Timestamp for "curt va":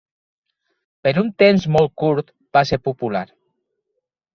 2.05-2.67